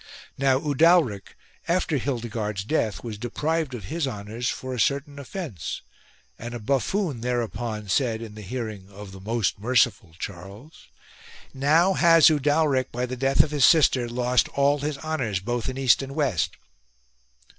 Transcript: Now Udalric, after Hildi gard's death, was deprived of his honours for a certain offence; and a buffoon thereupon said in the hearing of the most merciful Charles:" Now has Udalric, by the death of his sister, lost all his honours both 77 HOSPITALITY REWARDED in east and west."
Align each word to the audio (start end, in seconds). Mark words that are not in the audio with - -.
Now 0.35 0.57
Udalric, 0.59 1.35
after 1.67 1.99
Hildi 1.99 2.27
gard's 2.31 2.63
death, 2.63 3.03
was 3.03 3.19
deprived 3.19 3.75
of 3.75 3.83
his 3.83 4.07
honours 4.07 4.49
for 4.49 4.73
a 4.73 4.79
certain 4.79 5.19
offence; 5.19 5.83
and 6.39 6.55
a 6.55 6.59
buffoon 6.59 7.21
thereupon 7.21 7.87
said 7.87 8.19
in 8.19 8.33
the 8.33 8.41
hearing 8.41 8.89
of 8.89 9.11
the 9.11 9.19
most 9.21 9.59
merciful 9.59 10.15
Charles:" 10.17 10.87
Now 11.53 11.93
has 11.93 12.29
Udalric, 12.31 12.91
by 12.91 13.05
the 13.05 13.15
death 13.15 13.41
of 13.43 13.51
his 13.51 13.63
sister, 13.63 14.09
lost 14.09 14.47
all 14.55 14.79
his 14.79 14.97
honours 14.97 15.39
both 15.39 15.65
77 15.65 15.69
HOSPITALITY 15.69 15.69
REWARDED 15.69 15.69
in 15.69 15.83
east 15.83 16.01
and 16.01 16.15
west." 16.15 16.51